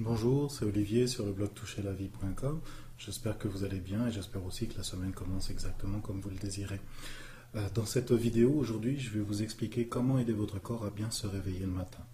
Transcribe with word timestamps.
Bonjour, 0.00 0.50
c'est 0.50 0.66
Olivier 0.66 1.06
sur 1.06 1.24
le 1.24 1.32
blog 1.32 1.54
toucherlavie.com. 1.54 2.60
J'espère 2.98 3.38
que 3.38 3.48
vous 3.48 3.64
allez 3.64 3.80
bien 3.80 4.06
et 4.06 4.12
j'espère 4.12 4.44
aussi 4.44 4.68
que 4.68 4.76
la 4.76 4.82
semaine 4.82 5.12
commence 5.12 5.48
exactement 5.48 6.00
comme 6.00 6.20
vous 6.20 6.28
le 6.28 6.36
désirez. 6.36 6.82
Euh, 7.54 7.66
dans 7.74 7.86
cette 7.86 8.12
vidéo 8.12 8.52
aujourd'hui, 8.52 9.00
je 9.00 9.08
vais 9.08 9.20
vous 9.20 9.42
expliquer 9.42 9.86
comment 9.86 10.18
aider 10.18 10.34
votre 10.34 10.60
corps 10.60 10.84
à 10.84 10.90
bien 10.90 11.10
se 11.10 11.26
réveiller 11.26 11.60
le 11.60 11.68
matin. 11.68 12.04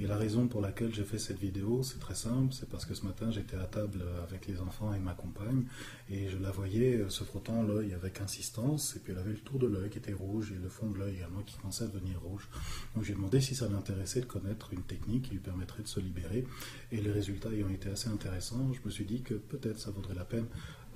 Et 0.00 0.06
la 0.06 0.16
raison 0.16 0.46
pour 0.46 0.60
laquelle 0.60 0.94
j'ai 0.94 1.02
fait 1.02 1.18
cette 1.18 1.40
vidéo, 1.40 1.82
c'est 1.82 1.98
très 1.98 2.14
simple, 2.14 2.52
c'est 2.52 2.68
parce 2.68 2.86
que 2.86 2.94
ce 2.94 3.04
matin 3.04 3.32
j'étais 3.32 3.56
à 3.56 3.64
table 3.64 4.04
avec 4.22 4.46
les 4.46 4.60
enfants 4.60 4.94
et 4.94 5.00
ma 5.00 5.12
compagne, 5.12 5.64
et 6.08 6.28
je 6.28 6.38
la 6.38 6.52
voyais 6.52 7.04
se 7.08 7.24
frottant 7.24 7.64
l'œil 7.64 7.94
avec 7.94 8.20
insistance, 8.20 8.94
et 8.94 9.00
puis 9.00 9.12
elle 9.12 9.18
avait 9.18 9.32
le 9.32 9.38
tour 9.38 9.58
de 9.58 9.66
l'œil 9.66 9.90
qui 9.90 9.98
était 9.98 10.12
rouge, 10.12 10.52
et 10.52 10.62
le 10.62 10.68
fond 10.68 10.88
de 10.88 10.98
l'œil 10.98 11.16
également 11.16 11.42
qui 11.42 11.56
commençait 11.56 11.82
à 11.82 11.88
devenir 11.88 12.20
rouge. 12.20 12.48
Donc 12.94 13.02
j'ai 13.02 13.14
demandé 13.14 13.40
si 13.40 13.56
ça 13.56 13.68
l'intéressait 13.68 14.20
de 14.20 14.26
connaître 14.26 14.72
une 14.72 14.82
technique 14.82 15.24
qui 15.24 15.30
lui 15.32 15.40
permettrait 15.40 15.82
de 15.82 15.88
se 15.88 15.98
libérer, 15.98 16.46
et 16.92 17.00
les 17.00 17.10
résultats 17.10 17.50
ayant 17.50 17.68
été 17.68 17.90
assez 17.90 18.08
intéressants, 18.08 18.72
je 18.72 18.80
me 18.84 18.90
suis 18.90 19.04
dit 19.04 19.22
que 19.22 19.34
peut-être 19.34 19.80
ça 19.80 19.90
vaudrait 19.90 20.14
la 20.14 20.24
peine 20.24 20.46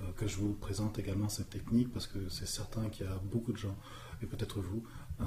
euh, 0.01 0.13
que 0.17 0.29
je 0.29 0.37
vous 0.37 0.53
présente 0.53 1.01
également 1.01 1.29
cette 1.29 1.51
technique, 1.51 1.93
parce 1.93 2.07
que 2.07 2.29
c'est 2.29 2.47
certain 2.47 2.89
qu'il 2.89 3.07
y 3.07 3.09
a 3.09 3.21
beaucoup 3.33 3.53
de 3.53 3.59
gens, 3.59 3.77
et 4.23 4.27
peut-être 4.27 4.61
vous, 4.61 4.85
euh, 5.21 5.25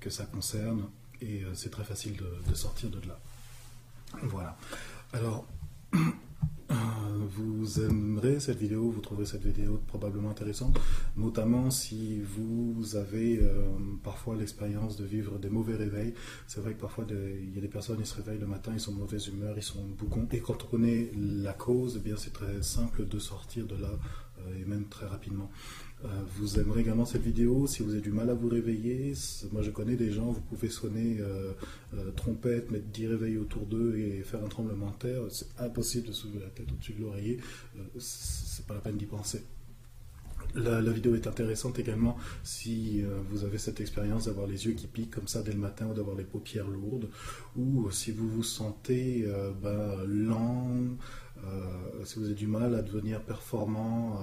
que 0.00 0.08
ça 0.08 0.24
concerne 0.24 0.84
et 1.24 1.42
euh, 1.44 1.50
c'est 1.54 1.70
très 1.70 1.84
facile 1.84 2.16
de, 2.16 2.54
sortir 2.54 2.90
de 2.90 3.00
là. 3.06 3.18
Voilà. 4.22 4.56
Alors, 5.12 5.46
euh, 5.94 6.74
vous 7.36 7.80
aimerez 7.80 8.40
cette 8.40 8.58
vidéo, 8.58 8.90
vous 8.90 9.00
trouverez 9.00 9.26
cette 9.26 9.44
vidéo 9.44 9.80
probablement 9.86 10.30
intéressante, 10.30 10.78
notamment 11.16 11.70
si 11.70 12.20
vous 12.20 12.96
avez 12.96 13.38
euh, 13.40 13.64
parfois 14.02 14.36
l'expérience 14.36 14.96
de 14.96 15.04
vivre 15.04 15.38
des 15.38 15.50
mauvais 15.50 15.76
réveils. 15.76 16.14
C'est 16.46 16.60
vrai 16.60 16.74
que 16.74 16.80
parfois 16.80 17.06
il 17.08 17.54
y 17.54 17.58
a 17.58 17.60
des 17.60 17.68
personnes, 17.68 17.98
ils 18.00 18.06
se 18.06 18.16
réveillent 18.16 18.40
le 18.40 18.46
matin, 18.46 18.72
ils 18.74 18.80
sont 18.80 18.92
de 18.92 18.98
mauvaise 18.98 19.26
humeur, 19.28 19.54
ils 19.56 19.62
sont 19.62 19.84
boucons. 19.98 20.28
Et 20.32 20.40
quand 20.40 20.62
on 20.64 20.66
connaît 20.66 21.10
la 21.16 21.52
cause, 21.52 21.94
eh 21.96 22.00
bien 22.00 22.16
c'est 22.16 22.32
très 22.32 22.62
simple 22.62 23.06
de 23.06 23.18
sortir 23.18 23.66
de 23.66 23.76
là 23.76 23.90
et 24.60 24.64
même 24.64 24.86
très 24.86 25.06
rapidement. 25.06 25.50
Euh, 26.04 26.08
vous 26.36 26.58
aimerez 26.58 26.80
également 26.80 27.06
cette 27.06 27.22
vidéo 27.22 27.66
si 27.66 27.82
vous 27.82 27.92
avez 27.92 28.00
du 28.00 28.10
mal 28.10 28.28
à 28.28 28.34
vous 28.34 28.48
réveiller. 28.48 29.14
Moi, 29.52 29.62
je 29.62 29.70
connais 29.70 29.96
des 29.96 30.12
gens, 30.12 30.30
vous 30.32 30.40
pouvez 30.42 30.68
sonner 30.68 31.18
euh, 31.20 31.52
euh, 31.94 32.10
trompette, 32.12 32.70
mettre 32.70 32.86
10 32.86 33.06
réveils 33.06 33.38
autour 33.38 33.64
d'eux 33.66 33.96
et 33.96 34.22
faire 34.22 34.44
un 34.44 34.48
tremblement 34.48 34.90
de 34.90 34.96
terre. 34.96 35.22
C'est 35.30 35.48
impossible 35.58 36.08
de 36.08 36.12
soulever 36.12 36.40
la 36.40 36.50
tête 36.50 36.70
au-dessus 36.70 36.92
de 36.92 37.00
l'oreiller. 37.02 37.38
c'est 37.98 38.66
pas 38.66 38.74
la 38.74 38.80
peine 38.80 38.96
d'y 38.96 39.06
penser. 39.06 39.42
La, 40.54 40.80
vidéo 40.92 41.14
est 41.14 41.26
intéressante 41.26 41.78
également 41.78 42.16
si 42.42 43.02
vous 43.30 43.44
avez 43.44 43.58
cette 43.58 43.80
expérience 43.80 44.26
d'avoir 44.26 44.46
les 44.46 44.66
yeux 44.66 44.72
qui 44.72 44.86
piquent 44.86 45.14
comme 45.14 45.26
ça 45.26 45.42
dès 45.42 45.52
le 45.52 45.58
matin 45.58 45.86
ou 45.86 45.94
d'avoir 45.94 46.16
les 46.16 46.24
paupières 46.24 46.68
lourdes 46.68 47.08
ou 47.56 47.90
si 47.90 48.12
vous 48.12 48.28
vous 48.28 48.44
sentez 48.44 49.26
ben, 49.60 50.04
lent, 50.06 50.96
si 52.04 52.18
vous 52.18 52.26
avez 52.26 52.34
du 52.34 52.46
mal 52.46 52.74
à 52.74 52.82
devenir 52.82 53.20
performant 53.22 54.20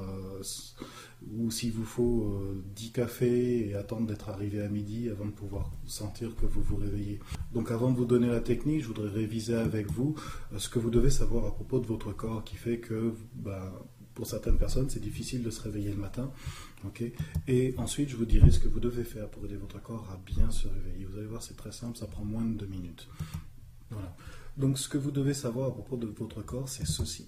ou 1.29 1.51
s'il 1.51 1.71
vous 1.71 1.85
faut 1.85 2.41
10 2.75 2.88
euh, 2.88 2.91
cafés 2.93 3.69
et 3.69 3.75
attendre 3.75 4.07
d'être 4.07 4.29
arrivé 4.29 4.61
à 4.61 4.67
midi 4.67 5.09
avant 5.09 5.25
de 5.25 5.31
pouvoir 5.31 5.69
sentir 5.85 6.35
que 6.35 6.45
vous 6.45 6.61
vous 6.61 6.77
réveillez. 6.77 7.19
Donc 7.53 7.71
avant 7.71 7.91
de 7.91 7.97
vous 7.97 8.05
donner 8.05 8.27
la 8.27 8.39
technique, 8.39 8.81
je 8.81 8.88
voudrais 8.88 9.09
réviser 9.09 9.55
avec 9.55 9.89
vous 9.91 10.16
euh, 10.53 10.59
ce 10.59 10.69
que 10.69 10.79
vous 10.79 10.89
devez 10.89 11.09
savoir 11.09 11.45
à 11.45 11.51
propos 11.51 11.79
de 11.79 11.85
votre 11.85 12.11
corps 12.11 12.43
qui 12.43 12.55
fait 12.55 12.79
que 12.79 13.13
bah, 13.35 13.71
pour 14.13 14.27
certaines 14.27 14.57
personnes 14.57 14.89
c'est 14.89 14.99
difficile 14.99 15.43
de 15.43 15.49
se 15.49 15.61
réveiller 15.61 15.89
le 15.91 15.97
matin. 15.97 16.31
et 17.47 17.73
ensuite 17.77 18.09
je 18.09 18.15
vous 18.15 18.25
dirai 18.25 18.51
ce 18.51 18.59
que 18.59 18.67
vous 18.67 18.79
devez 18.79 19.03
faire 19.03 19.29
pour 19.29 19.45
aider 19.45 19.57
votre 19.57 19.81
corps 19.81 20.07
à 20.11 20.17
bien 20.25 20.49
se 20.51 20.67
réveiller. 20.67 21.05
Vous 21.05 21.17
allez 21.17 21.27
voir 21.27 21.41
c'est 21.43 21.57
très 21.57 21.71
simple, 21.71 21.97
ça 21.97 22.07
prend 22.07 22.23
moins 22.23 22.43
de 22.43 22.53
2 22.53 22.65
minutes. 22.65 23.07
Voilà. 23.89 24.15
Donc 24.57 24.77
ce 24.77 24.89
que 24.89 24.97
vous 24.97 25.11
devez 25.11 25.33
savoir 25.33 25.69
à 25.69 25.71
propos 25.71 25.97
de 25.97 26.07
votre 26.07 26.41
corps 26.41 26.69
c'est 26.69 26.85
ceci. 26.85 27.27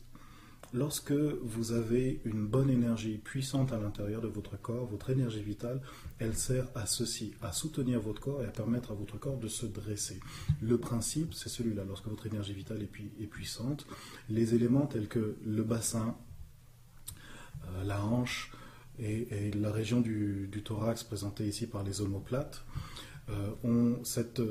Lorsque 0.75 1.11
vous 1.11 1.71
avez 1.71 2.19
une 2.25 2.47
bonne 2.47 2.71
énergie 2.71 3.19
puissante 3.19 3.71
à 3.73 3.77
l'intérieur 3.77 4.21
de 4.21 4.27
votre 4.27 4.59
corps, 4.59 4.87
votre 4.87 5.11
énergie 5.11 5.43
vitale, 5.43 5.79
elle 6.17 6.35
sert 6.35 6.65
à 6.73 6.87
ceci, 6.87 7.35
à 7.43 7.51
soutenir 7.51 7.99
votre 7.99 8.19
corps 8.19 8.41
et 8.41 8.47
à 8.47 8.51
permettre 8.51 8.89
à 8.89 8.95
votre 8.95 9.19
corps 9.19 9.37
de 9.37 9.47
se 9.47 9.67
dresser. 9.67 10.19
Le 10.63 10.79
principe, 10.79 11.35
c'est 11.35 11.49
celui-là. 11.49 11.83
Lorsque 11.87 12.07
votre 12.07 12.25
énergie 12.25 12.53
vitale 12.53 12.81
est, 12.81 13.27
puissante, 13.27 13.85
les 14.29 14.55
éléments 14.55 14.87
tels 14.87 15.07
que 15.07 15.35
le 15.45 15.61
bassin, 15.61 16.15
la 17.83 18.03
hanche 18.03 18.51
et, 18.99 19.51
la 19.51 19.71
région 19.71 20.01
du, 20.01 20.49
thorax 20.63 21.03
présentée 21.03 21.47
ici 21.47 21.67
par 21.67 21.83
les 21.83 22.01
omoplates 22.01 22.63
euh, 23.29 23.49
ont 23.63 24.03
cette 24.03 24.41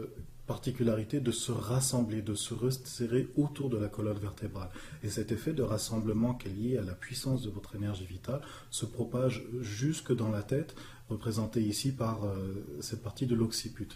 particularité 0.47 1.21
de 1.21 1.31
se 1.31 1.53
rassembler, 1.53 2.21
de 2.21 2.35
se 2.35 2.53
resserrer 2.53 3.29
autour 3.37 3.71
de 3.71 3.79
la 3.79 3.89
colonne 3.89 4.19
vertébrale. 4.19 4.71
Et 5.05 5.09
cet 5.09 5.31
effet 5.31 5.53
de 5.53 5.63
rassemblement 5.63 6.35
qui 6.35 6.49
est 6.49 6.53
lié 6.53 6.79
à 6.79 6.83
la 6.83 6.95
puissance 6.95 7.43
de 7.43 7.51
votre 7.51 7.77
énergie 7.77 8.07
vitale 8.07 8.41
se 8.71 8.85
propage 8.85 9.45
jusque 9.61 10.15
dans 10.15 10.31
la 10.31 10.43
tête, 10.43 10.75
représenté 11.09 11.63
ici 11.63 11.93
par 11.93 12.25
euh, 12.25 12.65
cette 12.81 13.03
partie 13.03 13.27
de 13.27 13.35
l'occiput. 13.35 13.89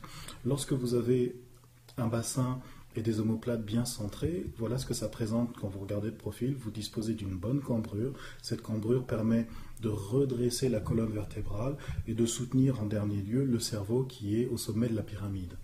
Lorsque 0.44 0.72
vous 0.72 0.94
avez 0.94 1.36
un 1.98 2.06
bassin 2.06 2.60
et 2.96 3.02
des 3.02 3.20
omoplates 3.20 3.64
bien 3.64 3.84
centrés, 3.84 4.46
voilà 4.56 4.78
ce 4.78 4.86
que 4.86 4.94
ça 4.94 5.08
présente 5.08 5.54
quand 5.60 5.68
vous 5.68 5.80
regardez 5.80 6.08
le 6.08 6.16
profil. 6.16 6.56
Vous 6.58 6.70
disposez 6.70 7.12
d'une 7.12 7.36
bonne 7.36 7.60
cambrure. 7.60 8.14
Cette 8.42 8.62
cambrure 8.62 9.06
permet 9.06 9.46
de 9.82 9.90
redresser 9.90 10.70
la 10.70 10.80
colonne 10.80 11.12
vertébrale 11.12 11.76
et 12.08 12.14
de 12.14 12.24
soutenir 12.24 12.80
en 12.80 12.86
dernier 12.86 13.20
lieu 13.20 13.44
le 13.44 13.60
cerveau 13.60 14.04
qui 14.04 14.40
est 14.40 14.46
au 14.46 14.56
sommet 14.56 14.88
de 14.88 14.96
la 14.96 15.02
pyramide. 15.02 15.58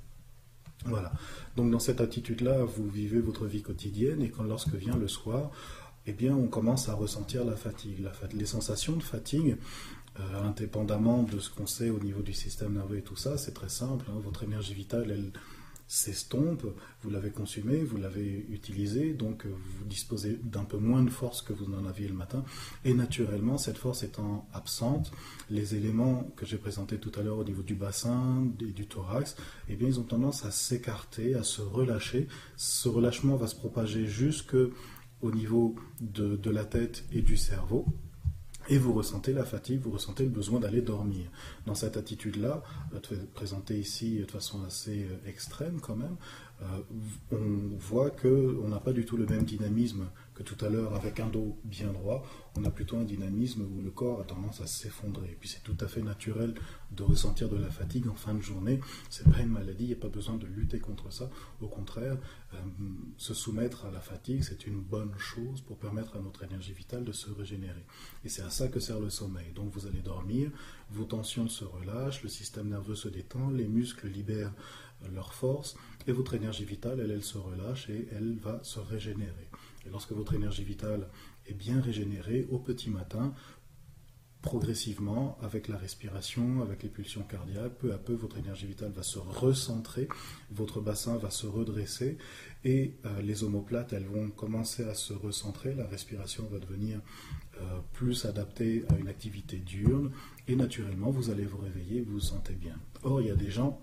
Voilà. 0.85 1.13
Donc 1.57 1.71
dans 1.71 1.79
cette 1.79 2.01
attitude-là, 2.01 2.65
vous 2.65 2.89
vivez 2.89 3.21
votre 3.21 3.47
vie 3.47 3.63
quotidienne 3.63 4.23
et 4.23 4.33
lorsque 4.47 4.75
vient 4.75 4.97
le 4.97 5.09
soir, 5.09 5.51
eh 6.07 6.13
bien 6.13 6.37
on 6.37 6.49
commence 6.49 6.89
à 6.89 6.95
ressentir 6.95 7.45
la 7.45 7.57
fatigue. 7.57 8.05
les 8.35 8.47
sensations 8.47 8.97
de 8.97 9.03
fatigue, 9.03 9.57
euh, 10.21 10.43
indépendamment 10.43 11.23
de 11.23 11.39
ce 11.39 11.49
qu'on 11.49 11.67
sait 11.67 11.89
au 11.89 11.99
niveau 11.99 12.21
du 12.21 12.35
système 12.35 12.75
nerveux 12.75 12.99
et 12.99 13.03
tout 13.03 13.17
ça, 13.17 13.39
c'est 13.39 13.55
très 13.55 13.71
simple. 13.71 14.05
Hein. 14.11 14.21
votre 14.23 14.43
énergie 14.43 14.75
vitale, 14.75 15.11
elle, 15.11 15.33
s'estompe, 15.93 16.65
vous 17.03 17.11
l'avez 17.11 17.29
consumé, 17.29 17.85
vous 17.85 17.99
l'avez 17.99 18.47
utilisé, 18.49 19.13
donc 19.13 19.45
euh, 19.45 19.51
vous 19.51 19.85
disposez 19.85 20.41
d'un 20.43 20.65
peu 20.65 20.79
moins 20.79 21.03
de 21.03 21.11
force 21.11 21.43
que 21.43 21.53
vous 21.53 21.67
en 21.75 21.85
aviez 21.85 22.09
le 22.09 22.15
matin, 22.15 22.45
et 22.87 22.95
naturellement, 22.95 23.59
cette 23.59 23.77
force 23.77 24.03
étant 24.03 24.49
absente, 24.55 25.13
les 25.51 25.75
éléments 25.75 26.33
que 26.35 26.47
j'ai 26.47 26.57
présentés 26.57 26.97
tout 26.97 27.13
à 27.21 27.23
l'heure 27.23 27.37
au 27.37 27.45
niveau 27.45 27.63
du 27.63 27.75
bassin 27.75 28.49
et 28.61 28.73
du 28.73 28.87
thorax, 28.87 29.37
eh 29.69 29.77
bien, 29.77 29.87
ils 29.87 30.01
ont 30.01 30.05
tendance 30.05 30.47
à 30.47 30.51
s'écarter, 30.51 31.35
à 31.35 31.43
se 31.43 31.61
relâcher. 31.61 32.27
Ce 32.57 32.89
relâchement 32.89 33.37
va 33.37 33.47
se 33.47 33.55
propager 33.55 34.07
jusque 34.07 34.57
au 35.21 35.31
niveau 35.31 35.77
de 36.01 36.51
la 36.51 36.65
tête 36.65 37.05
et 37.13 37.21
du 37.21 37.37
cerveau, 37.37 37.85
et 38.73 38.79
vous 38.79 38.95
ressentez 38.95 39.35
la 39.35 39.45
fatigue, 39.45 39.83
vous 39.83 39.91
ressentez 39.91 40.23
le 40.23 40.31
besoin 40.31 40.59
d'aller 40.59 40.81
dormir. 40.81 41.27
Dans 41.67 41.75
cette 41.75 41.99
attitude-là, 41.99 42.63
euh, 42.95 43.17
présentée 43.35 43.79
ici 43.79 44.21
de 44.21 44.31
façon 44.31 44.65
assez 44.65 45.05
euh, 45.05 45.29
extrême 45.29 45.79
quand 45.83 45.95
même, 45.95 46.17
on 47.31 47.77
voit 47.79 48.11
qu'on 48.11 48.69
n'a 48.69 48.81
pas 48.81 48.93
du 48.93 49.05
tout 49.05 49.17
le 49.17 49.27
même 49.27 49.45
dynamisme 49.45 50.07
que 50.35 50.43
tout 50.43 50.63
à 50.65 50.69
l'heure 50.69 50.95
avec 50.95 51.21
un 51.21 51.27
dos 51.27 51.59
bien 51.65 51.93
droit. 51.93 52.25
On 52.57 52.65
a 52.65 52.71
plutôt 52.71 52.97
un 52.97 53.05
dynamisme 53.05 53.63
où 53.63 53.83
le 53.83 53.91
corps 53.91 54.21
a 54.21 54.25
tendance 54.25 54.61
à 54.61 54.67
s'effondrer. 54.67 55.31
Et 55.31 55.37
puis 55.39 55.49
c'est 55.49 55.63
tout 55.63 55.77
à 55.81 55.89
fait 55.89 56.03
naturel 56.03 56.55
de 56.91 57.03
ressentir 57.03 57.49
de 57.49 57.57
la 57.57 57.71
fatigue 57.71 58.09
en 58.09 58.15
fin 58.15 58.35
de 58.35 58.41
journée. 58.41 58.81
C'est 59.11 59.31
pas 59.31 59.41
une 59.41 59.51
maladie, 59.51 59.85
il 59.85 59.89
n'y 59.89 59.93
a 59.95 59.97
pas 59.97 60.09
besoin 60.09 60.37
de 60.37 60.47
lutter 60.47 60.79
contre 60.79 61.13
ça. 61.13 61.31
Au 61.61 61.67
contraire, 61.67 62.17
euh, 62.55 62.59
se 63.17 63.35
soumettre 63.35 63.87
à 63.87 63.91
la 63.91 64.01
fatigue, 64.01 64.43
c'est 64.43 64.67
une 64.67 64.81
bonne 64.81 65.13
chose 65.19 65.61
pour 65.63 65.79
permettre 65.79 66.17
à 66.17 66.21
notre 66.21 66.45
énergie 66.45 66.73
vitale 66.73 67.05
de 67.05 67.13
se 67.13 67.31
régénérer. 67.31 67.85
Et 68.25 68.29
c'est 68.29 68.43
à 68.43 68.51
ça 68.51 68.69
que 68.69 68.81
sert 68.81 69.01
le 69.01 69.11
sommeil. 69.11 69.53
Donc 69.55 69.71
vous 69.73 69.87
allez 69.87 70.03
dormir, 70.03 70.51
vos 70.91 71.05
tensions 71.05 71.49
se 71.49 71.65
relâchent, 71.65 72.23
le 72.23 72.29
système 72.29 72.69
nerveux 72.69 72.95
se 72.95 73.09
détend, 73.09 73.51
les 73.51 73.69
muscles 73.69 74.09
libèrent 74.09 74.53
leur 75.13 75.35
force 75.35 75.77
et 76.07 76.13
votre 76.13 76.35
énergie 76.35 76.65
vitale, 76.65 77.01
elle, 77.01 77.11
elle 77.11 77.23
se 77.23 77.39
relâche 77.39 77.89
et 77.89 78.09
elle 78.13 78.37
va 78.37 78.61
se 78.63 78.81
régénérer. 78.81 79.49
Et 79.87 79.91
lorsque 79.91 80.13
votre 80.13 80.35
énergie 80.35 80.65
vitale 80.65 81.09
est 81.47 81.55
bien 81.55 81.81
régénérée 81.81 82.47
au 82.51 82.59
petit 82.59 82.91
matin, 82.91 83.35
progressivement, 84.43 85.39
avec 85.41 85.69
la 85.69 85.79
respiration, 85.79 86.63
avec 86.63 86.83
les 86.83 86.89
pulsions 86.89 87.23
cardiaques, 87.23 87.79
peu 87.79 87.93
à 87.93 87.99
peu, 87.99 88.13
votre 88.13 88.39
énergie 88.39 88.67
vitale 88.67 88.91
va 88.91 89.05
se 89.05 89.19
recentrer, 89.19 90.09
votre 90.51 90.81
bassin 90.81 91.17
va 91.17 91.31
se 91.31 91.47
redresser 91.47 92.19
et 92.65 92.95
euh, 93.07 93.23
les 93.23 93.45
omoplates, 93.45 93.93
elles 93.93 94.07
vont 94.07 94.29
commencer 94.31 94.85
à 94.85 94.95
se 94.95 95.13
recentrer, 95.13 95.75
la 95.75 95.87
respiration 95.87 96.49
va 96.51 96.59
devenir 96.59 97.01
euh, 97.61 97.79
plus 97.93 98.25
adaptée 98.25 98.85
à 98.91 98.97
une 98.97 99.09
activité 99.09 99.59
diurne 99.59 100.11
et 100.49 100.57
naturellement, 100.57 101.11
vous 101.11 101.31
allez 101.31 101.45
vous 101.45 101.59
réveiller, 101.59 102.01
vous 102.01 102.15
vous 102.15 102.21
sentez 102.21 102.55
bien. 102.55 102.79
Or, 103.05 103.21
il 103.21 103.29
y 103.29 103.31
a 103.31 103.37
des 103.37 103.51
gens 103.51 103.81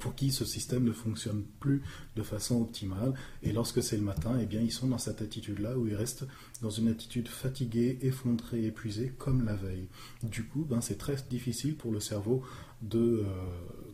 pour 0.00 0.14
qui 0.14 0.30
ce 0.30 0.44
système 0.44 0.84
ne 0.84 0.92
fonctionne 0.92 1.44
plus 1.60 1.82
de 2.16 2.22
façon 2.22 2.60
optimale. 2.60 3.14
Et 3.42 3.52
lorsque 3.52 3.82
c'est 3.82 3.96
le 3.96 4.02
matin, 4.02 4.38
eh 4.40 4.46
bien, 4.46 4.60
ils 4.60 4.72
sont 4.72 4.88
dans 4.88 4.98
cette 4.98 5.22
attitude-là 5.22 5.76
où 5.78 5.86
ils 5.86 5.94
restent 5.94 6.26
dans 6.62 6.70
une 6.70 6.88
attitude 6.88 7.28
fatiguée, 7.28 7.98
effondrée, 8.02 8.64
épuisée, 8.64 9.12
comme 9.18 9.44
la 9.44 9.54
veille. 9.54 9.88
Du 10.22 10.44
coup, 10.44 10.64
ben, 10.68 10.80
c'est 10.80 10.98
très 10.98 11.16
difficile 11.28 11.76
pour 11.76 11.92
le 11.92 12.00
cerveau 12.00 12.42
de 12.82 12.98
euh, 12.98 13.24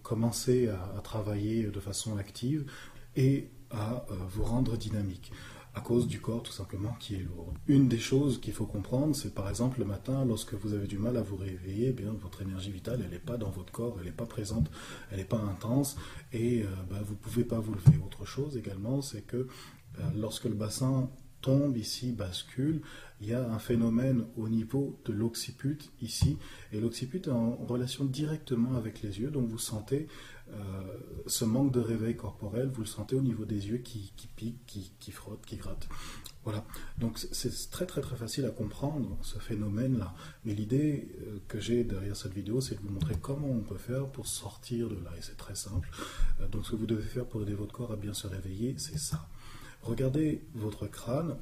commencer 0.02 0.68
à, 0.68 1.00
travailler 1.02 1.64
de 1.64 1.80
façon 1.80 2.16
active 2.16 2.64
et 3.16 3.48
à 3.70 4.04
euh, 4.10 4.14
vous 4.28 4.44
rendre 4.44 4.76
dynamique. 4.76 5.32
À 5.74 5.80
cause 5.80 6.06
du 6.06 6.20
corps 6.20 6.42
tout 6.42 6.52
simplement 6.52 6.94
qui 7.00 7.14
est 7.14 7.22
lourd. 7.22 7.54
Une 7.66 7.88
des 7.88 7.98
choses 7.98 8.40
qu'il 8.40 8.52
faut 8.52 8.66
comprendre, 8.66 9.16
c'est 9.16 9.34
par 9.34 9.48
exemple 9.48 9.78
le 9.78 9.86
matin, 9.86 10.24
lorsque 10.24 10.54
vous 10.54 10.74
avez 10.74 10.86
du 10.86 10.98
mal 10.98 11.16
à 11.16 11.22
vous 11.22 11.36
réveiller, 11.36 11.88
eh 11.88 11.92
bien 11.92 12.12
votre 12.12 12.42
énergie 12.42 12.70
vitale, 12.70 13.00
elle 13.04 13.10
n'est 13.10 13.18
pas 13.18 13.38
dans 13.38 13.50
votre 13.50 13.72
corps, 13.72 13.96
elle 13.98 14.06
n'est 14.06 14.12
pas 14.12 14.26
présente, 14.26 14.70
elle 15.10 15.18
n'est 15.18 15.24
pas 15.24 15.40
intense, 15.40 15.96
et 16.32 16.64
bah, 16.90 17.00
vous 17.04 17.14
ne 17.14 17.18
pouvez 17.18 17.44
pas 17.44 17.58
vous 17.58 17.72
lever. 17.72 17.98
Autre 18.04 18.26
chose 18.26 18.56
également, 18.56 19.00
c'est 19.00 19.22
que 19.22 19.48
lorsque 20.14 20.44
le 20.44 20.54
bassin 20.54 21.08
tombe 21.42 21.76
ici, 21.76 22.12
bascule, 22.12 22.80
il 23.20 23.28
y 23.28 23.34
a 23.34 23.48
un 23.50 23.58
phénomène 23.58 24.24
au 24.36 24.48
niveau 24.48 24.98
de 25.04 25.12
l'occiput 25.12 25.78
ici, 26.00 26.38
et 26.72 26.80
l'occiput 26.80 27.18
est 27.18 27.28
en 27.28 27.56
relation 27.56 28.04
directement 28.04 28.74
avec 28.76 29.02
les 29.02 29.20
yeux, 29.20 29.30
donc 29.30 29.48
vous 29.48 29.58
sentez 29.58 30.08
euh, 30.52 30.56
ce 31.26 31.44
manque 31.44 31.72
de 31.72 31.80
réveil 31.80 32.16
corporel, 32.16 32.68
vous 32.68 32.80
le 32.82 32.86
sentez 32.86 33.14
au 33.16 33.20
niveau 33.22 33.44
des 33.44 33.68
yeux 33.68 33.78
qui, 33.78 34.12
piquent, 34.36 34.90
qui, 34.98 35.12
frottent, 35.12 35.44
qui 35.46 35.56
grattent. 35.56 35.88
Voilà, 36.44 36.64
donc 36.98 37.18
c'est 37.18 37.70
très 37.70 37.86
très 37.86 38.00
très 38.00 38.16
facile 38.16 38.44
à 38.46 38.50
comprendre 38.50 39.16
ce 39.22 39.38
phénomène-là. 39.38 40.12
Mais 40.44 40.54
l'idée 40.54 41.08
euh, 41.20 41.38
que 41.46 41.60
j'ai 41.60 41.84
derrière 41.84 42.16
cette 42.16 42.34
vidéo, 42.34 42.60
c'est 42.60 42.74
de 42.74 42.80
vous 42.80 42.92
montrer 42.92 43.14
comment 43.22 43.48
on 43.48 43.60
peut 43.60 43.76
faire 43.76 44.08
pour 44.08 44.26
sortir 44.26 44.88
de 44.88 44.96
là, 44.96 45.12
et 45.16 45.22
c'est 45.22 45.36
très 45.36 45.54
simple. 45.54 45.88
Euh, 46.40 46.48
donc 46.48 46.66
ce 46.66 46.72
que 46.72 46.76
vous 46.76 46.86
devez 46.86 47.02
faire 47.02 47.26
pour 47.26 47.42
aider 47.42 47.54
votre 47.54 47.72
corps 47.72 47.92
à 47.92 47.96
bien 47.96 48.12
se 48.12 48.26
réveiller, 48.26 48.74
c'est 48.78 48.98
ça. 48.98 49.28
Regardez 49.82 50.42
votre 50.54 50.86
crâne. 50.86 51.36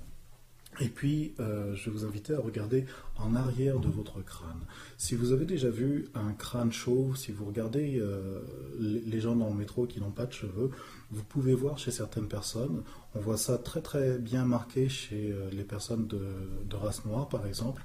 Et 0.78 0.88
puis, 0.88 1.34
euh, 1.40 1.74
je 1.74 1.90
vous 1.90 2.04
inviter 2.04 2.32
à 2.32 2.38
regarder 2.38 2.86
en 3.18 3.34
arrière 3.34 3.80
de 3.80 3.88
votre 3.88 4.22
crâne. 4.22 4.60
Si 4.96 5.16
vous 5.16 5.32
avez 5.32 5.44
déjà 5.44 5.68
vu 5.68 6.08
un 6.14 6.32
crâne 6.32 6.72
chauve, 6.72 7.16
si 7.16 7.32
vous 7.32 7.44
regardez 7.44 7.98
euh, 7.98 8.40
les 8.78 9.20
gens 9.20 9.34
dans 9.34 9.48
le 9.48 9.56
métro 9.56 9.86
qui 9.86 10.00
n'ont 10.00 10.12
pas 10.12 10.26
de 10.26 10.32
cheveux, 10.32 10.70
vous 11.10 11.24
pouvez 11.24 11.54
voir 11.54 11.76
chez 11.76 11.90
certaines 11.90 12.28
personnes, 12.28 12.82
on 13.14 13.20
voit 13.20 13.36
ça 13.36 13.58
très 13.58 13.82
très 13.82 14.18
bien 14.18 14.44
marqué 14.44 14.88
chez 14.88 15.32
euh, 15.32 15.50
les 15.50 15.64
personnes 15.64 16.06
de, 16.06 16.22
de, 16.64 16.76
race 16.76 17.04
noire 17.04 17.28
par 17.28 17.46
exemple. 17.46 17.82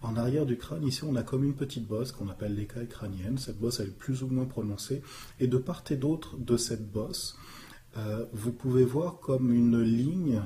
En 0.00 0.16
arrière 0.16 0.46
du 0.46 0.56
crâne, 0.56 0.84
ici, 0.84 1.02
on 1.04 1.16
a 1.16 1.24
comme 1.24 1.42
une 1.42 1.56
petite 1.56 1.88
bosse 1.88 2.12
qu'on 2.12 2.28
appelle 2.28 2.54
l'écaille 2.54 2.88
crânienne. 2.88 3.36
Cette 3.36 3.58
bosse, 3.58 3.80
elle 3.80 3.88
est 3.88 3.98
plus 3.98 4.22
ou 4.22 4.28
moins 4.28 4.46
prononcée. 4.46 5.02
Et 5.40 5.48
de 5.48 5.58
part 5.58 5.82
et 5.90 5.96
d'autre 5.96 6.36
de 6.38 6.56
cette 6.56 6.90
bosse, 6.90 7.36
euh, 7.96 8.26
vous 8.32 8.52
pouvez 8.52 8.84
voir 8.84 9.18
comme 9.18 9.52
une 9.52 9.80
ligne 9.80 10.42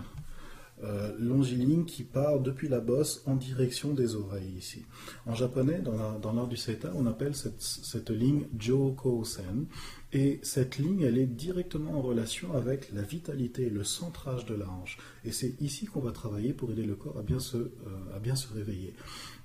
euh, 0.84 1.12
longiligne 1.16 1.84
qui 1.84 2.02
part 2.02 2.40
depuis 2.40 2.68
la 2.68 2.80
bosse 2.80 3.22
en 3.26 3.36
direction 3.36 3.94
des 3.94 4.16
oreilles 4.16 4.56
ici. 4.58 4.84
En 5.26 5.34
japonais, 5.34 5.80
dans 5.80 6.32
l'art 6.32 6.48
du 6.48 6.56
seta, 6.56 6.90
on 6.96 7.06
appelle 7.06 7.36
cette, 7.36 8.10
ligne 8.10 8.46
Joko-sen. 8.58 9.66
Et 10.12 10.40
cette 10.42 10.78
ligne, 10.78 11.02
elle 11.02 11.18
est 11.18 11.26
directement 11.26 11.92
en 11.98 12.02
relation 12.02 12.52
avec 12.54 12.90
la 12.92 13.02
vitalité, 13.02 13.70
le 13.70 13.84
centrage 13.84 14.44
de 14.44 14.54
la 14.54 14.68
hanche. 14.68 14.98
Et 15.24 15.30
c'est 15.30 15.54
ici 15.60 15.86
qu'on 15.86 16.00
va 16.00 16.10
travailler 16.10 16.52
pour 16.52 16.72
aider 16.72 16.84
le 16.84 16.96
corps 16.96 17.18
à 17.18 17.22
bien 17.22 17.38
se, 17.38 17.58
euh, 17.58 17.70
à 18.16 18.18
bien 18.18 18.34
se 18.34 18.52
réveiller. 18.52 18.92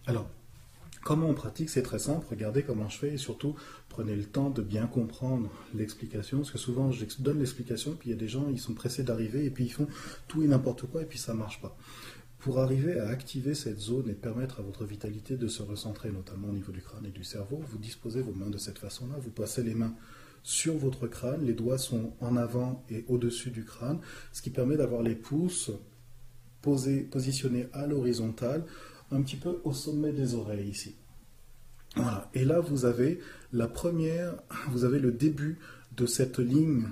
Alors, 0.08 0.28
Comment 1.08 1.30
on 1.30 1.34
pratique 1.34 1.70
C'est 1.70 1.84
très 1.84 2.00
simple. 2.00 2.28
Regardez 2.30 2.64
comment 2.64 2.90
je 2.90 2.98
fais 2.98 3.14
et 3.14 3.18
surtout 3.18 3.56
prenez 3.88 4.14
le 4.14 4.26
temps 4.26 4.50
de 4.50 4.62
bien 4.62 4.88
comprendre 4.88 5.50
l'explication. 5.74 6.40
Parce 6.40 6.52
que 6.52 6.58
souvent 6.58 6.92
je 6.92 7.06
donne 7.20 7.40
l'explication, 7.40 7.96
puis 7.98 8.10
il 8.10 8.12
y 8.12 8.16
a 8.16 8.20
des 8.20 8.28
gens, 8.28 8.50
ils 8.50 8.60
sont 8.60 8.74
pressés 8.74 9.04
d'arriver 9.04 9.46
et 9.46 9.50
puis 9.50 9.64
ils 9.64 9.72
font 9.72 9.88
tout 10.28 10.44
et 10.44 10.48
n'importe 10.48 10.86
quoi 10.88 11.04
et 11.04 11.06
puis 11.06 11.18
ça 11.18 11.34
ne 11.34 11.38
marche 11.38 11.62
pas. 11.62 11.78
Pour 12.40 12.60
arriver 12.60 13.00
à 13.00 13.08
activer 13.08 13.54
cette 13.54 13.80
zone 13.80 14.10
et 14.10 14.14
permettre 14.16 14.60
à 14.60 14.64
votre 14.64 14.84
vitalité 14.84 15.38
de 15.38 15.48
se 15.48 15.64
recentrer, 15.64 16.12
notamment 16.12 16.50
au 16.50 16.54
niveau 16.54 16.74
du 16.74 16.82
crâne 16.82 17.06
et 17.06 17.12
du 17.12 17.24
cerveau, 17.24 17.64
vous 17.66 17.78
disposez 17.78 18.22
vos 18.22 18.34
mains 18.34 18.50
de 18.50 18.58
cette 18.58 18.78
façon-là. 18.78 19.16
Vous 19.18 19.32
passez 19.32 19.64
les 19.64 19.76
mains 19.76 19.96
sur 20.44 20.76
votre 20.76 21.08
crâne, 21.08 21.46
les 21.46 21.54
doigts 21.54 21.78
sont 21.78 22.16
en 22.20 22.36
avant 22.36 22.84
et 22.90 23.06
au-dessus 23.08 23.52
du 23.52 23.64
crâne, 23.64 24.02
ce 24.34 24.42
qui 24.42 24.50
permet 24.50 24.76
d'avoir 24.76 25.04
les 25.04 25.16
pouces 25.16 25.72
positionnés 26.62 27.70
à 27.72 27.88
l'horizontale 27.88 28.66
un 29.12 29.22
petit 29.22 29.36
peu 29.36 29.62
au 29.64 29.74
sommet 29.74 30.12
des 30.12 30.36
oreilles 30.36 30.70
ici. 30.70 30.96
Voilà. 31.96 32.30
Et 32.34 32.46
là, 32.46 32.60
vous 32.60 32.86
avez 32.86 33.20
la 33.54 33.68
première, 33.68 34.36
vous 34.70 34.84
avez 34.84 35.00
le 35.00 35.12
début 35.12 35.58
de 35.96 36.06
cette 36.06 36.40
ligne 36.40 36.90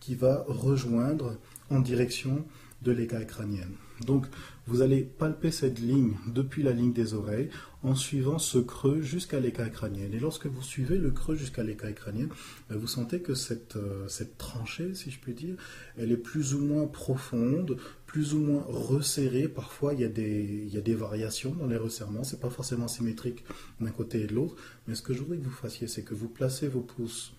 qui 0.00 0.14
va 0.14 0.44
rejoindre 0.48 1.38
en 1.70 1.80
direction 1.80 2.44
de 2.82 2.92
l'écaille 2.92 3.26
crânienne. 3.26 3.74
Donc, 4.04 4.26
vous 4.66 4.82
allez 4.82 5.02
palper 5.02 5.50
cette 5.50 5.78
ligne 5.78 6.16
depuis 6.26 6.62
la 6.62 6.72
ligne 6.72 6.92
des 6.92 7.14
oreilles 7.14 7.50
en 7.82 7.94
suivant 7.94 8.38
ce 8.38 8.58
creux 8.58 9.02
jusqu'à 9.02 9.40
l'écaille 9.40 9.70
crânienne. 9.70 10.14
Et 10.14 10.18
lorsque 10.18 10.46
vous 10.46 10.62
suivez 10.62 10.96
le 10.96 11.10
creux 11.10 11.34
jusqu'à 11.34 11.62
l'écaille 11.62 11.94
crânienne, 11.94 12.30
ben, 12.70 12.78
vous 12.78 12.86
sentez 12.86 13.20
que 13.20 13.34
cette, 13.34 13.76
euh, 13.76 14.08
cette 14.08 14.38
tranchée, 14.38 14.94
si 14.94 15.10
je 15.10 15.20
puis 15.20 15.34
dire, 15.34 15.56
elle 15.98 16.12
est 16.12 16.16
plus 16.16 16.54
ou 16.54 16.60
moins 16.60 16.86
profonde, 16.86 17.76
plus 18.06 18.32
ou 18.32 18.38
moins 18.38 18.64
resserrée. 18.66 19.48
Parfois, 19.48 19.92
il 19.92 20.00
y 20.00 20.04
a 20.04 20.08
des, 20.08 20.64
il 20.66 20.72
y 20.72 20.78
a 20.78 20.80
des 20.80 20.94
variations 20.94 21.54
dans 21.54 21.66
les 21.66 21.76
resserrements. 21.76 22.24
C'est 22.24 22.40
pas 22.40 22.50
forcément 22.50 22.88
symétrique 22.88 23.44
d'un 23.80 23.90
côté 23.90 24.22
et 24.22 24.26
de 24.26 24.34
l'autre. 24.34 24.56
Mais 24.88 24.94
ce 24.94 25.02
que 25.02 25.12
je 25.12 25.20
voudrais 25.20 25.36
que 25.36 25.44
vous 25.44 25.50
fassiez, 25.50 25.88
c'est 25.88 26.02
que 26.02 26.14
vous 26.14 26.28
placez 26.28 26.68
vos 26.68 26.80
pouces 26.80 27.34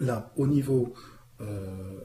là, 0.00 0.32
au 0.36 0.46
niveau 0.46 0.94
euh, 1.40 2.00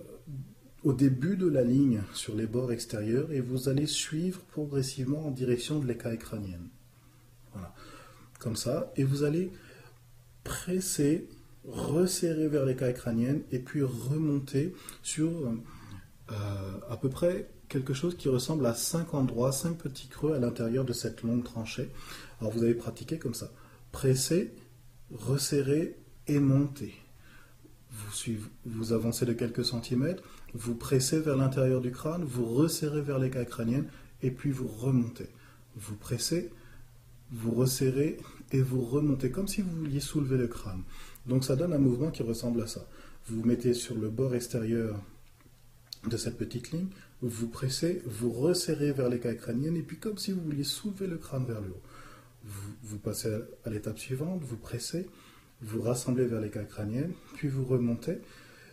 au 0.83 0.94
début 0.94 1.38
de 1.38 1.48
la 1.48 1.63
ligne 1.63 2.01
sur 2.13 2.36
les 2.36 2.48
bords 2.48 2.72
extérieurs 2.72 3.31
et 3.31 3.39
vous 3.39 3.69
allez 3.69 3.86
suivre 3.86 4.42
progressivement 4.51 5.28
en 5.28 5.31
direction 5.31 5.80
de 5.80 5.88
l'écaille 5.88 6.18
crânienne. 6.18 6.68
Voilà. 7.54 7.74
Comme 8.39 8.56
ça. 8.56 8.92
Et 8.95 9.04
vous 9.04 9.24
allez 9.24 9.51
presser, 10.44 11.28
resserrer 11.68 12.48
vers 12.48 12.66
l'écaille 12.66 12.95
crânienne 12.95 13.42
et 13.51 13.60
puis 13.60 13.83
remonter 13.83 14.74
sur 15.04 15.30
euh, 16.31 16.33
à 16.89 16.98
peu 16.98 17.10
près 17.10 17.50
quelque 17.68 17.94
chose 17.94 18.18
qui 18.18 18.27
ressemble 18.27 18.66
à 18.66 18.74
cinq 18.74 19.13
endroits, 19.13 19.51
cinq 19.51 19.77
petits 19.77 20.07
creux 20.07 20.34
à 20.34 20.39
l'intérieur 20.39 20.84
de 20.84 20.94
cette 20.94 21.22
longue 21.22 21.44
tranchée. 21.44 21.89
Alors 22.39 22.51
vous 22.51 22.63
allez 22.63 22.74
pratiquer 22.74 23.19
comme 23.19 23.36
ça. 23.36 23.51
Presser, 23.92 24.54
resserrer 25.12 25.98
et 26.27 26.39
monter. 26.39 26.94
Vous, 28.65 28.93
avancez 28.93 29.25
de 29.25 29.33
quelques 29.33 29.65
centimètres, 29.65 30.23
vous 30.53 30.75
pressez 30.75 31.19
vers 31.19 31.35
l'intérieur 31.35 31.81
du 31.81 31.91
crâne, 31.91 32.23
vous 32.23 32.45
resserrez 32.45 33.01
vers 33.01 33.19
l'écaille 33.19 33.45
crânienne 33.45 33.88
et 34.21 34.31
puis 34.31 34.49
vous 34.49 34.67
remontez. 34.67 35.27
Vous 35.75 35.95
pressez, 35.95 36.51
vous 37.31 37.51
resserrez 37.51 38.17
et 38.51 38.61
vous 38.61 38.81
remontez 38.81 39.29
comme 39.29 39.47
si 39.47 39.61
vous 39.61 39.71
vouliez 39.71 39.99
soulever 39.99 40.38
le 40.38 40.47
crâne. 40.47 40.83
Donc 41.25 41.43
ça 41.43 41.55
donne 41.55 41.73
un 41.73 41.79
mouvement 41.79 42.11
qui 42.11 42.23
ressemble 42.23 42.61
à 42.61 42.67
ça. 42.67 42.88
Vous 43.27 43.41
vous 43.41 43.47
mettez 43.47 43.73
sur 43.73 43.95
le 43.95 44.09
bord 44.09 44.35
extérieur 44.35 44.99
de 46.07 46.17
cette 46.17 46.38
petite 46.38 46.71
ligne, 46.71 46.88
vous 47.21 47.47
pressez, 47.47 48.01
vous 48.05 48.31
resserrez 48.31 48.91
vers 48.91 49.09
l'écaille 49.09 49.38
crânienne 49.38 49.77
et 49.77 49.83
puis 49.83 49.98
comme 49.98 50.17
si 50.17 50.31
vous 50.31 50.41
vouliez 50.41 50.63
soulever 50.63 51.07
le 51.07 51.17
crâne 51.17 51.45
vers 51.45 51.62
le 51.62 51.69
haut. 51.69 51.81
Vous 52.83 52.98
passez 52.98 53.38
à 53.65 53.69
l'étape 53.69 54.00
suivante, 54.00 54.41
vous 54.43 54.57
pressez, 54.57 55.07
vous 55.62 55.82
rassemblez 55.82 56.25
vers 56.25 56.41
l'écaille 56.41 56.68
crânienne, 56.68 57.13
puis 57.36 57.48
vous 57.48 57.65
remontez 57.65 58.20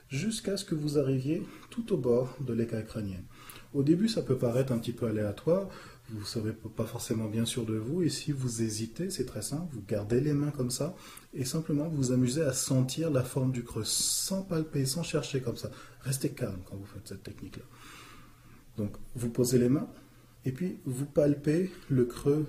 jusqu'à 0.08 0.56
ce 0.56 0.64
que 0.64 0.74
vous 0.74 0.98
arriviez 0.98 1.42
tout 1.70 1.92
au 1.92 1.96
bord 1.96 2.36
de 2.40 2.52
l'écaille 2.52 2.86
crânienne. 2.86 3.24
Au 3.74 3.82
début, 3.82 4.08
ça 4.08 4.22
peut 4.22 4.38
paraître 4.38 4.72
un 4.72 4.78
petit 4.78 4.92
peu 4.92 5.06
aléatoire, 5.06 5.68
vous 6.10 6.20
ne 6.20 6.24
serez 6.24 6.52
pas 6.54 6.86
forcément 6.86 7.26
bien 7.26 7.44
sûr 7.44 7.66
de 7.66 7.76
vous, 7.76 8.02
et 8.02 8.08
si 8.08 8.32
vous 8.32 8.62
hésitez, 8.62 9.10
c'est 9.10 9.26
très 9.26 9.42
simple, 9.42 9.74
vous 9.74 9.82
gardez 9.86 10.20
les 10.20 10.32
mains 10.32 10.50
comme 10.50 10.70
ça, 10.70 10.96
et 11.34 11.44
simplement 11.44 11.86
vous 11.88 11.96
vous 11.96 12.12
amusez 12.12 12.42
à 12.42 12.54
sentir 12.54 13.10
la 13.10 13.22
forme 13.22 13.52
du 13.52 13.62
creux, 13.62 13.84
sans 13.84 14.42
palper, 14.42 14.86
sans 14.86 15.02
chercher 15.02 15.42
comme 15.42 15.58
ça. 15.58 15.70
Restez 16.00 16.30
calme 16.30 16.60
quand 16.64 16.76
vous 16.76 16.86
faites 16.86 17.06
cette 17.06 17.22
technique-là. 17.22 17.64
Donc, 18.78 18.96
vous 19.14 19.28
posez 19.28 19.58
les 19.58 19.68
mains, 19.68 19.88
et 20.46 20.52
puis 20.52 20.78
vous 20.86 21.04
palpez 21.04 21.70
le 21.90 22.06
creux 22.06 22.46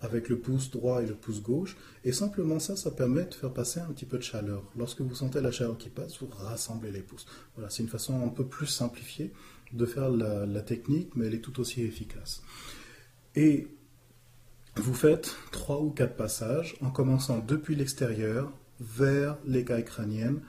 avec 0.00 0.28
le 0.28 0.38
pouce 0.38 0.70
droit 0.70 1.02
et 1.02 1.06
le 1.06 1.14
pouce 1.14 1.42
gauche. 1.42 1.76
Et 2.04 2.12
simplement 2.12 2.58
ça, 2.58 2.76
ça 2.76 2.90
permet 2.90 3.24
de 3.24 3.34
faire 3.34 3.52
passer 3.52 3.80
un 3.80 3.92
petit 3.92 4.04
peu 4.04 4.18
de 4.18 4.22
chaleur. 4.22 4.62
Lorsque 4.76 5.00
vous 5.00 5.14
sentez 5.14 5.40
la 5.40 5.50
chaleur 5.50 5.78
qui 5.78 5.88
passe, 5.88 6.20
vous 6.20 6.28
rassemblez 6.28 6.90
les 6.90 7.02
pouces. 7.02 7.26
Voilà, 7.54 7.70
c'est 7.70 7.82
une 7.82 7.88
façon 7.88 8.22
un 8.24 8.28
peu 8.28 8.46
plus 8.46 8.66
simplifiée 8.66 9.32
de 9.72 9.86
faire 9.86 10.10
la, 10.10 10.60
technique, 10.62 11.16
mais 11.16 11.26
elle 11.26 11.34
est 11.34 11.40
tout 11.40 11.58
aussi 11.60 11.82
efficace. 11.82 12.42
Et 13.34 13.68
vous 14.76 14.94
faites 14.94 15.34
trois 15.50 15.80
ou 15.80 15.90
quatre 15.90 16.16
passages 16.16 16.76
en 16.80 16.90
commençant 16.90 17.38
depuis 17.38 17.74
l'extérieur 17.74 18.52
vers 18.80 19.38
l'écaille 19.46 19.84
crânienne. 19.84 20.40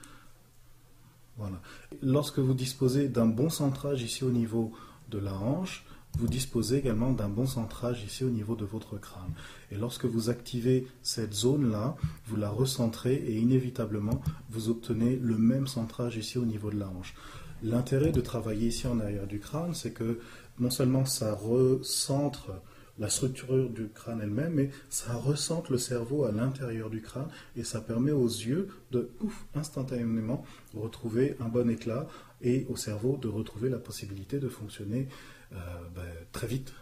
Voilà. 1.36 1.60
Lorsque 2.02 2.38
vous 2.38 2.54
disposez 2.54 3.08
d'un 3.08 3.26
bon 3.26 3.48
centrage 3.48 4.02
ici 4.02 4.24
au 4.24 4.30
niveau 4.30 4.72
de 5.08 5.18
la 5.18 5.34
hanche, 5.34 5.86
vous 6.18 6.26
disposez 6.26 6.78
également 6.78 7.12
d'un 7.12 7.28
bon 7.28 7.46
centrage 7.46 8.02
ici 8.04 8.24
au 8.24 8.30
niveau 8.30 8.56
de 8.56 8.64
votre 8.64 8.98
crâne. 8.98 9.32
Et 9.70 9.76
lorsque 9.76 10.04
vous 10.04 10.30
activez 10.30 10.88
cette 11.02 11.32
zone-là, 11.32 11.96
vous 12.26 12.36
la 12.36 12.50
recentrez 12.50 13.14
et 13.14 13.38
inévitablement, 13.38 14.20
vous 14.50 14.68
obtenez 14.68 15.16
le 15.16 15.38
même 15.38 15.68
centrage 15.68 16.16
ici 16.16 16.36
au 16.36 16.44
niveau 16.44 16.70
de 16.70 16.78
la 16.78 16.88
hanche. 16.88 17.14
L'intérêt 17.62 18.10
de 18.10 18.20
travailler 18.20 18.68
ici 18.68 18.86
en 18.88 18.98
arrière 18.98 19.26
du 19.28 19.38
crâne, 19.38 19.74
c'est 19.74 19.92
que 19.92 20.18
non 20.58 20.70
seulement 20.70 21.04
ça 21.04 21.34
recentre 21.34 22.50
la 22.98 23.08
structure 23.08 23.68
du 23.68 23.88
crâne 23.88 24.20
elle-même, 24.22 24.54
mais 24.54 24.70
ça 24.90 25.14
ressente 25.14 25.68
le 25.70 25.78
cerveau 25.78 26.24
à 26.24 26.32
l'intérieur 26.32 26.90
du 26.90 27.00
crâne 27.00 27.28
et 27.56 27.64
ça 27.64 27.80
permet 27.80 28.12
aux 28.12 28.26
yeux 28.26 28.68
de, 28.90 29.10
ouf, 29.20 29.46
instantanément 29.54 30.44
retrouver 30.74 31.36
un 31.40 31.48
bon 31.48 31.68
éclat 31.70 32.06
et 32.42 32.66
au 32.68 32.76
cerveau 32.76 33.16
de 33.16 33.28
retrouver 33.28 33.68
la 33.68 33.78
possibilité 33.78 34.38
de 34.38 34.48
fonctionner 34.48 35.08
euh, 35.52 35.56
ben, 35.94 36.02
très 36.32 36.46
vite 36.46 36.72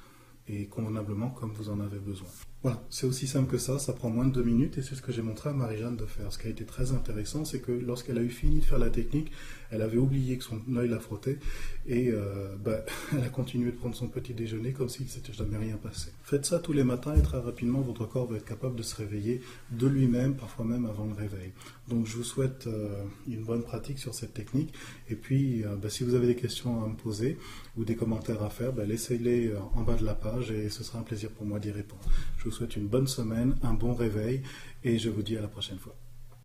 et 0.49 0.67
convenablement 0.67 1.31
comme 1.31 1.53
vous 1.53 1.71
en 1.71 1.81
avez 1.81 1.99
besoin. 1.99 2.29
Voilà, 2.63 2.83
c'est 2.91 3.07
aussi 3.07 3.27
simple 3.29 3.51
que 3.51 3.59
ça, 3.59 3.79
ça 3.79 3.93
prend 3.93 4.11
moins 4.11 4.25
de 4.25 4.33
deux 4.33 4.43
minutes 4.43 4.79
et 4.79 4.83
c'est 4.83 4.95
ce 4.95 5.03
que 5.03 5.13
j'ai 5.13 5.23
montré 5.23 5.51
à 5.51 5.53
Marie-Jeanne 5.53 5.97
de 5.97 6.07
faire. 6.07 6.33
Ce 6.33 6.39
qui 6.39 6.49
a 6.49 6.51
été 6.51 6.65
très 6.65 6.93
intéressant, 6.93 7.45
c'est 7.45 7.61
que 7.61 7.71
lorsqu'elle 7.71 8.19
a 8.19 8.23
eu 8.23 8.31
fini 8.31 8.59
de 8.59 8.65
faire 8.65 8.79
la 8.79 8.91
technique, 8.91 9.31
elle 9.71 9.83
avait 9.83 9.99
oublié 9.99 10.37
que 10.39 10.45
son 10.45 10.61
œil 10.77 10.89
la 10.89 10.99
frottait 10.99 11.39
et 11.87 12.11
euh, 12.11 12.55
bah, 12.57 12.85
elle 13.13 13.23
a 13.23 13.29
continué 13.29 13.71
de 13.71 13.77
prendre 13.77 13.95
son 13.95 14.09
petit 14.09 14.35
déjeuner 14.35 14.73
comme 14.73 14.89
s'il 14.89 15.07
ne 15.07 15.11
s'était 15.11 15.33
jamais 15.33 15.57
rien 15.57 15.77
passé. 15.77 16.11
Faites 16.25 16.47
ça 16.47 16.59
tous 16.59 16.73
les 16.73 16.85
matins 16.85 17.15
et 17.15 17.23
très 17.23 17.39
rapidement, 17.39 17.81
votre 17.81 18.07
corps 18.07 18.27
va 18.27 18.37
être 18.37 18.45
capable 18.45 18.77
de 18.77 18.83
se 18.83 18.97
réveiller 18.97 19.43
de 19.71 19.87
lui-même, 19.87 20.35
parfois 20.35 20.65
même 20.65 20.87
avant 20.87 21.07
le 21.07 21.15
réveil. 21.15 21.53
Donc 21.89 22.07
je 22.07 22.17
vous 22.17 22.25
souhaite 22.25 22.67
euh, 22.67 23.05
une 23.29 23.45
bonne 23.45 23.63
pratique 23.63 23.99
sur 23.99 24.15
cette 24.15 24.35
technique 24.35 24.73
et 25.09 25.15
puis 25.15 25.65
euh, 25.65 25.77
bah, 25.77 25.89
si 25.89 26.05
vous 26.05 26.15
avez 26.15 26.27
des 26.27 26.37
questions 26.37 26.85
à 26.85 26.89
me 26.89 26.97
poser 26.97 27.39
ou 27.77 27.85
des 27.85 27.97
commentaires 27.97 28.43
à 28.43 28.51
faire, 28.51 28.73
bah, 28.73 28.85
laissez-les 28.85 29.53
en 29.75 29.83
bas 29.83 29.95
de 29.95 30.05
la 30.05 30.15
page 30.15 30.51
et 30.51 30.69
ce 30.69 30.83
sera 30.83 30.99
un 30.99 31.03
plaisir 31.03 31.31
pour 31.31 31.47
moi 31.47 31.59
d'y 31.59 31.71
répondre. 31.71 32.03
Je 32.47 32.51
vous 32.53 32.59
souhaite 32.59 32.77
une 32.77 32.87
bonne 32.87 33.09
semaine, 33.09 33.57
un 33.65 33.75
bon 33.75 33.93
réveil 33.93 34.41
et 34.85 35.01
je 35.01 35.11
vous 35.11 35.23
dis 35.23 35.37
à 35.37 35.41
la 35.41 35.49
prochaine 35.49 35.81
fois. 35.81 35.97